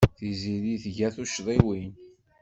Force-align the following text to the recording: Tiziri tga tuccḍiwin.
Tiziri 0.17 0.73
tga 0.83 1.07
tuccḍiwin. 1.15 1.91